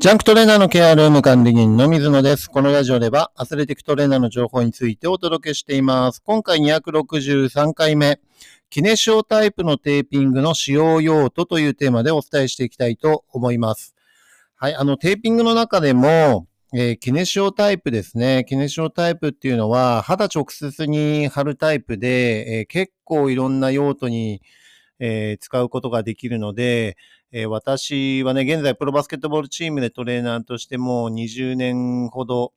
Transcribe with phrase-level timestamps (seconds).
[0.00, 2.50] ジャンクトレーナーのケアルーム管理人の水野です。
[2.50, 6.22] このラジオではアスレティックトレーナーの情報についてお届けしています。
[6.24, 8.18] 今回263回目、
[8.70, 13.94] キネシオタイプのテーピングの使用用途というテーマでお伝えしていきたいと思います。
[14.56, 18.46] はい、あのテーピングの中でも、えーキネシオタイプですね。
[18.48, 24.40] キネシオタイプっていうのは肌直接に貼るタイプで、えー結構いろんな用途に、
[24.98, 26.96] えー使うことができるので、
[27.32, 32.52] えー私はね、現在プロバスケットボールチームでトレーナーとしてもう20年ほど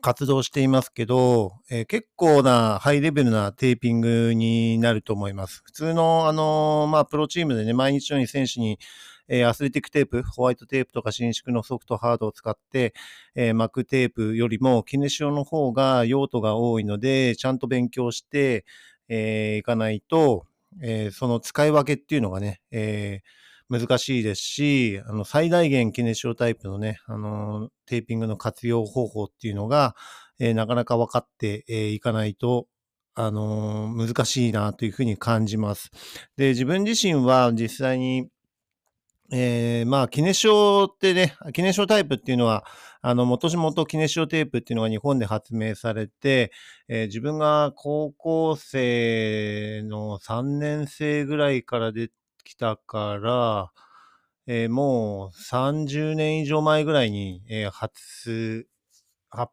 [0.00, 5.62] 活動していますけど、えー結構なハイレベルなテーピングになると思います。
[5.64, 8.78] 普通の、あのーまあ、プロチームでね、毎日のように選手に、
[9.28, 12.94] えーアスレティックテープ、ホワイトテープとか伸縮のソフトハードを使って、
[13.34, 18.64] えー巻くテープよりも、キネシオの方が用途が多いので、ちゃんと勉強して、
[19.08, 20.46] えいかないと、
[20.82, 29.94] えその使い分けっていうのがね、えー難しいですし、あの、最大限キネシオタイプのね、あの、テーピングの活用方法っていうのが、
[30.40, 32.66] えーなかなか分かって、えーいかないと、
[33.14, 35.90] あのー難しいなというふうに感じます。
[36.36, 38.28] で、自分自身は実際に、
[39.32, 42.64] えーまあ、キネシオってね、キネシオタイプっていうのは、
[43.00, 46.52] あの、もともとキネシオテープっていうのが日本で発明されて、
[46.88, 52.14] えー自分が高校生の3年生ぐらいから出て
[52.44, 53.72] きたから、
[54.46, 58.68] えーもう30年以上前ぐらいに、えー発、
[59.30, 59.52] 発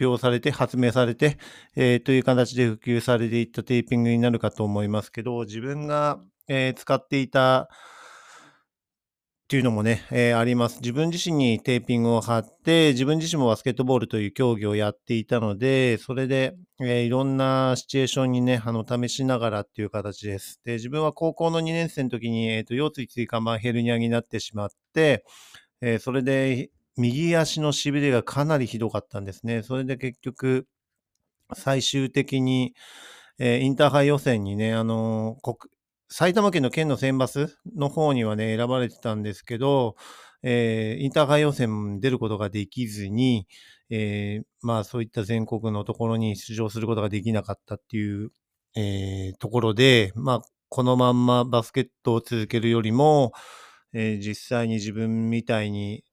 [0.00, 1.38] 表されて、発明されて、
[1.76, 7.68] えーという形で普及されていったテーピングになるかと思いますけど、自分が、えー使っていた
[9.54, 10.80] っていうのもね、えーあります。
[10.80, 20.60] 自分自身にテーピングを貼って、自分自身もバスケットボールという競技をやっていたので、それで、えーいろんなシチュエーションにね、あの、試しながらっていう形です。
[20.64, 25.24] で、自分は高校の2年生の時に、えっ、と、腰椎椎間板ヘルニアになってしまって、
[25.80, 29.62] えそれで、右足の痺れがかなりひどかったんですね。
[29.62, 30.66] それで結局、
[31.54, 32.74] 最終的に、
[33.38, 35.73] えーインターハイ予選にね、あのー
[36.08, 39.96] 埼玉県の県の選抜の方にはね、選ばれてたんですけど、
[40.42, 43.46] えーインターハイ予選出ることができずに、
[43.90, 48.30] えーまあそういった全国のところに出場することができなかったっていう、
[48.76, 53.32] えーところで、まあこのまんまバスケットを続けるよりも、
[53.94, 56.04] えー実際に自分みたいに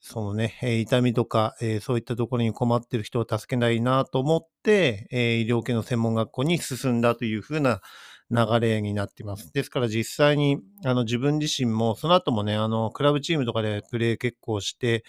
[0.00, 7.80] そのね、痛みとか、えーそういったところに困ってる人を助けないなと思って、えー医療系の専門学校に進んだというふうな
[8.30, 9.52] 流れになっています。
[9.52, 15.04] ですから実際に、あの自分自身も、その後もね、あの、クラブチームとかでプレー結構して、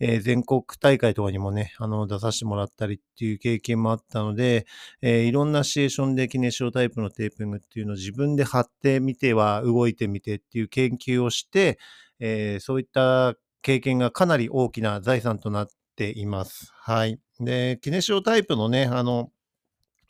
[0.00, 4.66] えー全国大会とかにもね、あの、出させてもらったりっていう経験もあったので、
[5.00, 11.78] えーいろんなシチュエーションでキネシオタイプのテーピングっていうのを自分で貼ってみては動いてみてっていう研究をして、
[12.20, 16.72] えーそういった経験がかなり大きな財産となっています。
[16.74, 17.18] はい。
[17.40, 19.30] で、キネシオタイプのね、あの、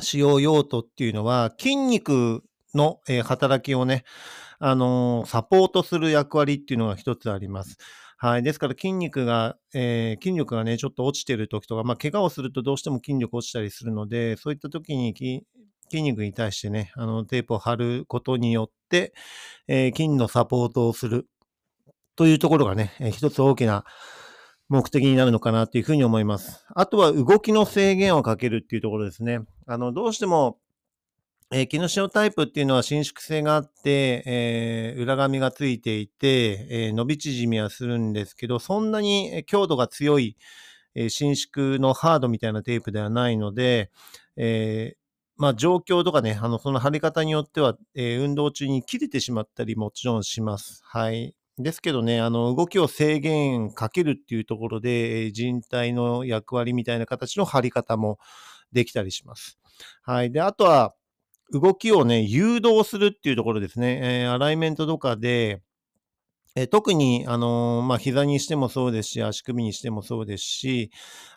[0.00, 2.42] 使用用途っていうのは、筋肉
[2.74, 4.04] の、え働きをね、
[4.60, 7.78] あのサポートする役割っていうのが一つあります。
[8.16, 8.42] はい。
[8.44, 15.44] ですから筋肉が、えー筋力がね、ちょっと落ちてる時とか、まあ、怪我をするとどうしても筋力落ちたりするので、そういった時に筋
[16.02, 19.12] 肉に対してね、あの、テープを貼ることによって、
[19.68, 21.26] えー筋のサポートをする
[22.16, 23.84] というところがね、えー一つ大きな
[24.68, 26.64] 目的になるのかなというふうに思います。
[26.74, 29.40] あとは動きの制限をかけるっていうところですね。
[29.66, 30.58] あの、どうしても、
[31.54, 40.38] えー、キノシオタイプっていうのは伸縮性があって、えー裏紙がついていて、えー伸び縮みはするんですけど、そんなに強度が強い、
[40.94, 43.90] えー伸縮のハードみたいなテープではないので、
[44.36, 44.96] えー
[45.36, 50.80] まあ状況とかね、あの、その貼り方によっては、えー運動中に切れてしまったりもちろんします。
[50.84, 51.34] はい。
[51.58, 58.18] ですけどね、あの、動きを制限かけるっていうところで、人体の役割みたいな形の貼り方も
[58.72, 59.58] できたりします。
[60.02, 60.32] はい。
[60.32, 60.94] で、あとは、
[61.52, 64.00] 動きをね、誘導するっていうところですね。
[64.24, 65.62] えーアライメントとかで、
[66.56, 70.90] えー特に、あのーまあ、膝にしてもそうですし、足首にしてもそうですし、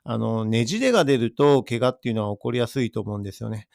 [0.04, 3.68] あの、ねじれが出ると、怪我っていうのは起こりやすいと思うんですよね。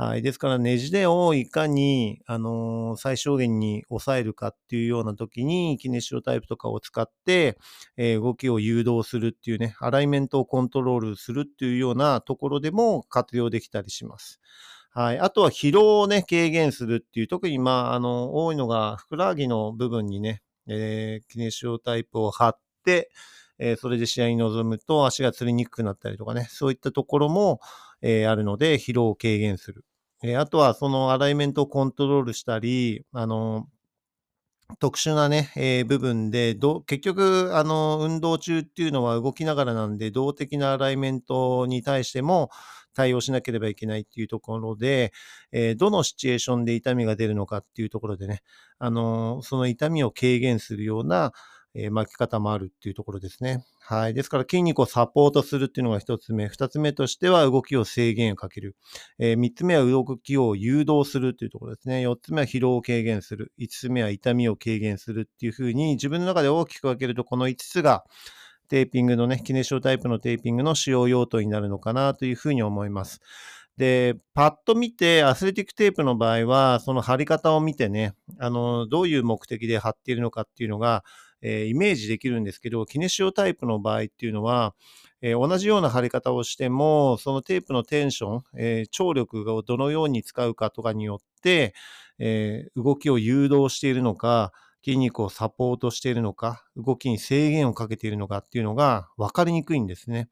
[0.00, 0.22] はい。
[0.22, 7.58] ですから、ねじれをいかに、あのー最小限に抑えるかっていうような時に、キネシオタイプとかを使って、
[7.96, 14.38] えー動きを誘導するっていうね、アライメントをコントロールするっていうようなところでも活用できたりします。
[14.90, 15.18] はい。
[15.18, 23.10] あとは疲労をね、軽減するっていう、特にまあ、あの、多いのが、ふくらはぎの部分にね、えーキネシオタイプを貼って、
[23.58, 27.60] えーそれで試合に臨むと足がつりにくくなったりとかね、そういったところも、
[28.02, 29.84] えーあるので、疲労を軽減する。
[30.22, 33.68] えーあとは、そのアライメントをコントロールしたり、あの、
[34.80, 42.50] 特殊なね、えー部分で、ど結局、あの、運動中っていうのは動きながらなんで、動的なアライメントに対しても
[42.94, 45.12] 対応しなければいけないっていうところで、
[45.52, 48.42] えーどのシチュエーションで痛みが出るのかっていうところでね、
[48.78, 51.32] あの、その痛みを軽減するような、
[51.74, 53.64] え巻き方もあるっていうところですね。
[53.80, 54.14] はい。
[54.14, 56.48] ですから筋肉をサポートするっていうのが一つ目。
[56.48, 58.76] 二つ目としては動きを制限をかける。
[59.18, 62.00] えー三つ目は動きを誘導するっていうところですね。
[62.00, 63.52] 四つ目は疲労を軽減する。
[63.58, 68.04] 五つ目は痛みを軽減するっていうふうに自分の中で大きく分けるとこの五つが
[68.68, 73.20] テーピングのね、キネシオタイプのテーピングの使用用途になるのかなというふうに思います。
[73.78, 81.04] で、パッと見て、アスレティックテープの場合は、その貼り方を見てね、あの、どういう目的で貼っているのかっていうのが、
[81.42, 84.74] えーイメージできるんですけど、キネシオタイプの場合っていうのは、
[85.22, 91.74] えー同じような貼り方をしても、そのテープのテンション、えー張力をどのように使うかとかによって、
[92.18, 94.52] えー動きを誘導しているのか、
[94.84, 100.28] 筋肉をサポートしているのか、動きに制限をかけているのかっていうのが分かりにくいんですね。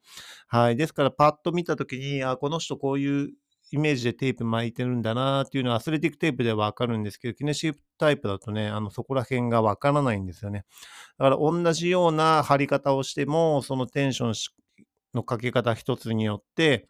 [0.47, 0.75] はい。
[0.77, 3.31] ですから、パッと見たときに、あ、この人こういう
[3.71, 10.65] イメージでテープ巻いてるんだなっていうのはアスレティックテープでは分かるんですけど、キネシータイプだとね、あの、そこら辺がわからないんですよね。
[11.17, 14.33] だから同じような貼り方をしても、そのテンション
[15.13, 16.87] のかけ方一つによって、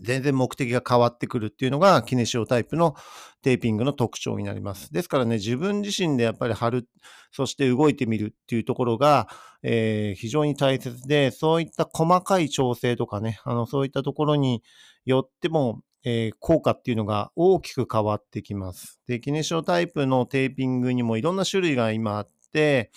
[0.00, 2.94] 全然目的が変わってくるっていうのがキネシオタイプの
[3.42, 4.92] テーピングの特徴になります。
[4.92, 6.88] ですからね、自分自身でやっぱり貼る、
[7.32, 9.28] そして動いてみるっていうところが、
[9.62, 14.62] えー非常に大切で、そういった細かい調整とかね、あの、そういったところに
[15.04, 19.00] よっても、えー効果っていうのが大きく変わってきます。
[19.06, 22.90] で、キネシオタイプのテーピングにもいろんな種類が今あって、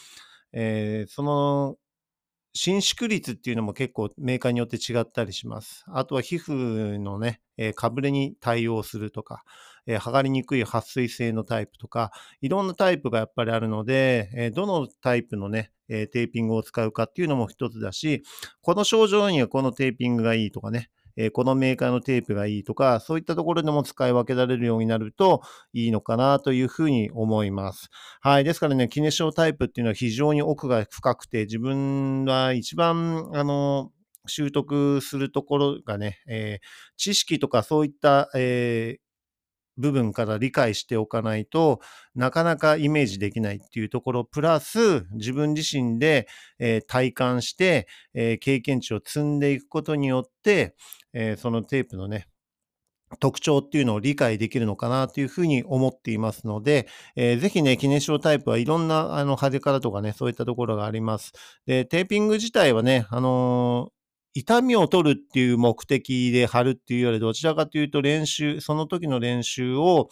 [0.54, 1.78] えーその
[2.54, 5.84] 伸縮率っていうのも結構メーカーによって違ったりします。
[5.88, 9.44] あとは皮膚のね、えーかぶれに対応するとか、
[9.86, 12.12] えー剥がれにくい撥水性のタイプとか、
[12.42, 18.24] いろんなタイプがやっぱりあるので、えーどのタイプのね、えテーピングを使うかっていうのも一つだし、
[18.62, 20.90] この症状にはこのテーピングがいいとかね、
[21.22, 25.42] えこのメーカーのテープがいいとか、そういったところでも使い分けられるようになると
[25.74, 27.90] いいのかなというふうに思います。
[28.22, 28.44] はい。
[28.44, 33.92] ですからね、キネシオタイプっていうのは非常に奥が深くて、自分は一番、あの、
[34.28, 36.66] 習得するところがね、えー
[36.98, 39.09] 知識とかそういった、えー
[39.80, 41.80] 部分から理解しておかないと
[42.16, 46.28] なかなかイメージできないっていうところプラス自分自身で、
[46.60, 50.76] えー体感して、えー経験値を積んでいくことによって、
[51.14, 52.28] えーそのテープのね
[53.20, 61.32] 特徴っていうのを理解できるのかなというふうに思っていますので、えーぜひね、キネシオタイプはいろんなあの派手からとかね、そういったところがあります。
[61.66, 63.99] で、テーピング自体はね、あのー
[64.40, 70.08] 痛みを取るっていう目的で貼るっていうより、どちらかというと練習、その時の練習を、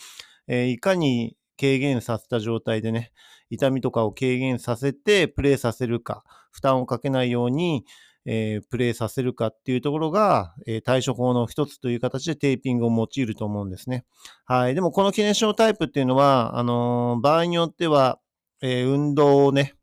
[0.47, 3.11] えーいかに軽減させた状態でね、
[3.49, 7.85] 痛みとかを軽減させてプレイさせるか、負担をかけないように、
[8.25, 14.03] えープレイさせるかっていうところが、えー対処法の一つという形でテーピングを用いると思うんですね。
[14.45, 14.75] はい。
[14.75, 18.19] でもこのキネシオタイプっていうのは、あのー場合によっては、
[18.61, 19.75] え運動をね、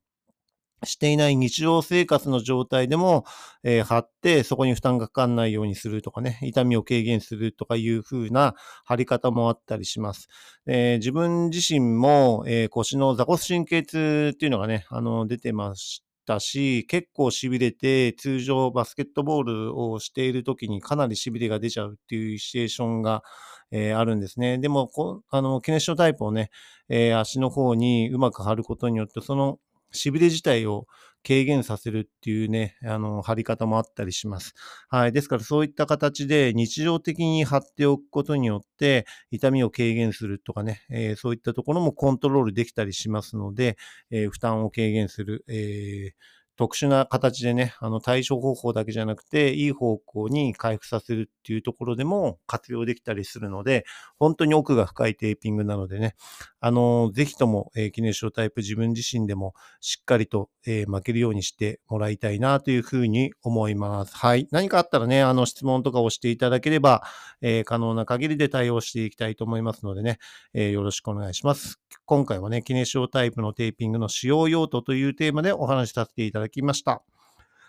[0.84, 3.24] していない日常生活の状態でも、
[3.62, 8.54] えー貼って、そこに負担がかかんないようにするとかね、痛みを軽減するとかいう風な
[8.84, 10.28] 貼り方もあったりします。
[10.66, 23.22] えー自分自身も、えー腰の座骨神経痛っていうのがね、あの、出てましたし、結構痺れて、通常バスケットボールをしている時にかなり痺れが出ちゃうっていうシチュエーションが、
[23.70, 24.58] えーあるんですね。
[24.58, 26.50] でも、こあの、キネシオタイプをね、
[26.88, 29.58] えー足の方にうまく貼ることによって、その
[29.94, 30.86] 痺れ自体を
[31.26, 34.52] 軽減させるっていうね、あの、貼り方もあったりします。
[34.88, 35.12] はい。
[35.12, 43.76] ですからそういった形で日常的に貼っておくことによって、痛みを軽減するとかね、えーそういったところもコントロールできたりしますので、
[44.10, 46.14] えー負担を軽減する、えー
[46.56, 53.84] 特殊な形でね、あの対処方法だけじゃなくて、いい方向に回復させるっていうところでも活用できたりするので、
[54.18, 56.14] 本当に奥が深いテーピングなのでね、
[56.60, 64.16] あの、ぜひとも、えーキネシオタイプ自分自身でもしっかりと、えー負けるようにしてもらいたいなというふうに思います。
[64.16, 64.46] はい。
[64.50, 67.02] 何かあったらね、あの質問とかをしていただければ、
[67.40, 70.18] えー可能な限りで対応していきたいと思いますのでね、
[70.52, 71.80] えーよろしくお願いします。
[72.06, 77.02] 今回はね、キネシオタイプのテーピングの使用用途というテーマでお話しさせていただきますだきました。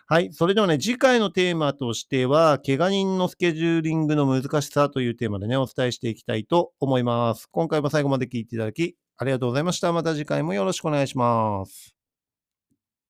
[0.08, 0.32] はい。
[0.32, 7.48] それではね、次回のテーマとしては、怪我人のスケジューリングの難しさというテーマでね、お伝えしていきたいと思います。
[7.52, 9.92] 今回も最後まで聞いていただき、ありがとうございました。
[9.92, 11.95] また次回もよろしくお願いします。